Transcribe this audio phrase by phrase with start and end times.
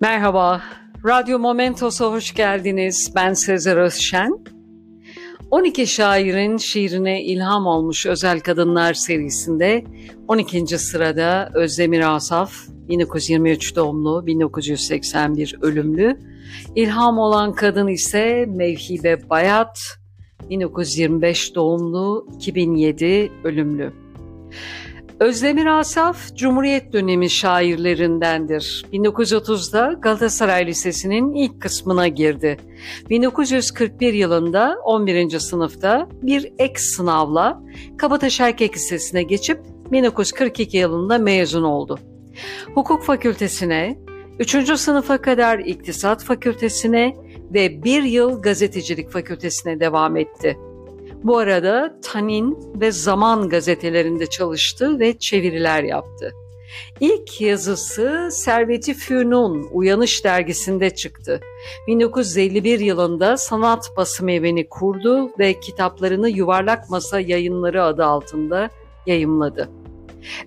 [0.00, 0.62] Merhaba,
[1.06, 3.12] Radyo Momentos'a hoş geldiniz.
[3.14, 4.44] Ben Sezer Özşen.
[5.50, 9.84] 12 şairin şiirine ilham olmuş Özel Kadınlar serisinde
[10.28, 10.78] 12.
[10.78, 16.18] sırada Özdemir Asaf, 1923 doğumlu, 1981 ölümlü.
[16.74, 19.78] İlham olan kadın ise Mevhibe Bayat,
[20.50, 23.92] 1925 doğumlu, 2007 ölümlü.
[25.20, 28.86] Özdemir Asaf, Cumhuriyet dönemi şairlerindendir.
[28.92, 32.56] 1930'da Galatasaray Lisesi'nin ilk kısmına girdi.
[33.10, 35.38] 1941 yılında 11.
[35.38, 37.62] sınıfta bir ek sınavla
[37.98, 39.60] Kabataş Erkek Lisesi'ne geçip
[39.92, 41.98] 1942 yılında mezun oldu.
[42.74, 43.98] Hukuk Fakültesine,
[44.38, 44.78] 3.
[44.78, 47.16] sınıfa kadar İktisat Fakültesine
[47.54, 50.56] ve bir yıl Gazetecilik Fakültesine devam etti.
[51.26, 56.32] Bu arada Tanin ve Zaman gazetelerinde çalıştı ve çeviriler yaptı.
[57.00, 61.40] İlk yazısı Serveti Fünun Uyanış dergisinde çıktı.
[61.86, 68.70] 1951 yılında sanat basım evini kurdu ve kitaplarını Yuvarlak Masa Yayınları adı altında
[69.06, 69.68] yayımladı.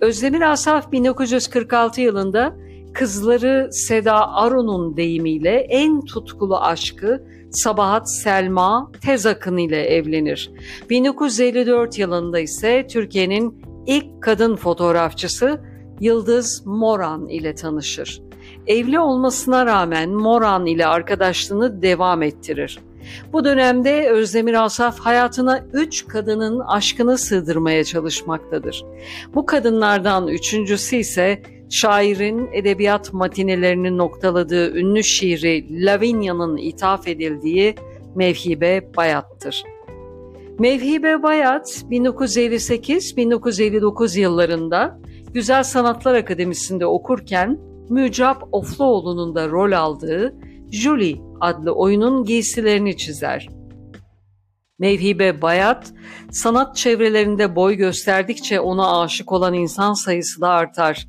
[0.00, 2.56] Özdemir Asaf 1946 yılında
[2.94, 10.50] kızları Seda Arun'un deyimiyle en tutkulu aşkı Sabahat Selma Tez Akın ile evlenir.
[10.90, 15.60] 1954 yılında ise Türkiye'nin ilk kadın fotoğrafçısı
[16.00, 18.22] Yıldız Moran ile tanışır.
[18.66, 22.78] Evli olmasına rağmen Moran ile arkadaşlığını devam ettirir.
[23.32, 28.84] Bu dönemde Özdemir Asaf hayatına üç kadının aşkını sığdırmaya çalışmaktadır.
[29.34, 37.74] Bu kadınlardan üçüncüsü ise şairin edebiyat matinelerini noktaladığı ünlü şiiri Lavinia'nın ithaf edildiği
[38.14, 39.64] Mevhibe Bayat'tır.
[40.58, 44.98] Mevhibe Bayat 1958-1959 yıllarında
[45.32, 50.34] Güzel Sanatlar Akademisi'nde okurken Mücap Ofluoğlu'nun da rol aldığı
[50.70, 53.48] Julie adlı oyunun giysilerini çizer.
[54.78, 55.92] Mevhibe Bayat,
[56.30, 61.08] sanat çevrelerinde boy gösterdikçe ona aşık olan insan sayısı da artar.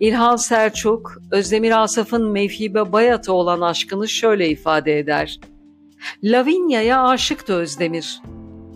[0.00, 5.40] İlhan Selçuk, Özdemir Asaf'ın Mevhibe Bayat'a olan aşkını şöyle ifade eder.
[6.24, 8.20] Lavinia'ya aşıktı Özdemir.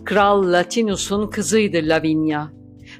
[0.05, 2.47] Kral Latinus'un kızıydı Lavinia.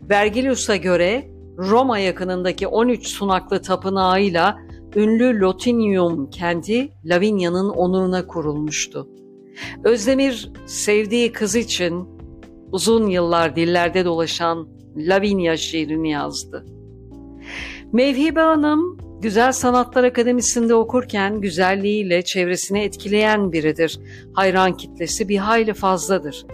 [0.09, 4.57] Vergilius'a göre Roma yakınındaki 13 sunaklı tapınağıyla
[4.95, 9.09] ünlü Lotinium kenti Lavinia'nın onuruna kurulmuştu.
[9.83, 12.09] Özdemir sevdiği kız için
[12.71, 14.67] uzun yıllar dillerde dolaşan
[14.97, 16.65] Lavinia şiirini yazdı.
[17.95, 23.99] Mevhibe Hanım, Güzel Sanatlar Akademisi'nde okurken güzelliğiyle çevresini etkileyen biridir.
[24.33, 26.45] Hayran kitlesi bir hayli fazladır.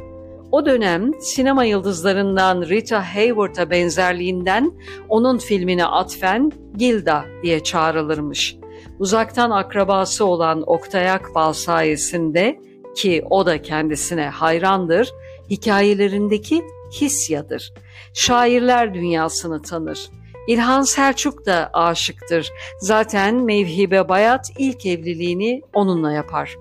[0.52, 4.72] O dönem sinema yıldızlarından Rita Hayworth'a benzerliğinden
[5.10, 8.56] onun filmine atfen Gilda diye çağrılırmış.
[9.00, 12.60] Uzaktan akrabası olan Oktay Akbal sayesinde
[12.96, 15.12] ki o da kendisine hayrandır,
[15.50, 16.62] hikayelerindeki
[17.02, 17.74] hisyadır.
[18.14, 20.10] Şairler dünyasını tanır.
[20.48, 22.52] İlhan Selçuk da aşıktır.
[22.80, 26.58] Zaten Mevhibe Bayat ilk evliliğini onunla yapar.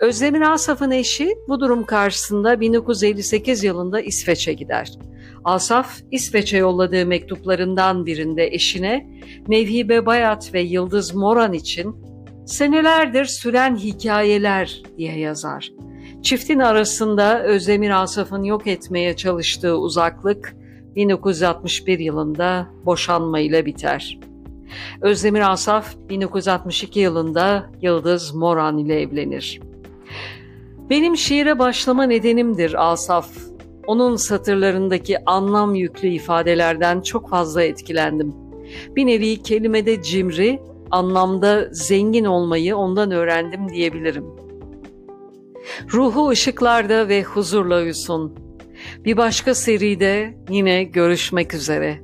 [0.00, 4.92] Özdemir Asaf'ın eşi bu durum karşısında 1958 yılında İsveç'e gider.
[5.44, 9.06] Asaf, İsveç'e yolladığı mektuplarından birinde eşine
[9.48, 11.96] Mevhibe Bayat ve Yıldız Moran için
[12.46, 15.72] senelerdir süren hikayeler diye yazar.
[16.22, 20.56] Çiftin arasında Özdemir Asaf'ın yok etmeye çalıştığı uzaklık
[20.96, 24.18] 1961 yılında boşanmayla biter.
[25.00, 29.60] Özdemir Asaf 1962 yılında Yıldız Moran ile evlenir.
[30.90, 33.28] Benim şiire başlama nedenimdir Asaf.
[33.86, 38.34] Onun satırlarındaki anlam yüklü ifadelerden çok fazla etkilendim.
[38.96, 40.60] Bir nevi kelimede cimri,
[40.90, 44.24] anlamda zengin olmayı ondan öğrendim diyebilirim.
[45.92, 48.34] Ruhu ışıklarda ve huzurla uyusun.
[49.04, 52.00] Bir başka seride yine görüşmek üzere.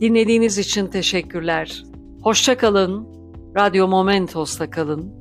[0.00, 1.82] Dinlediğiniz için teşekkürler.
[2.22, 3.08] Hoşça kalın.
[3.56, 5.14] Radyo Momentos'ta kalın.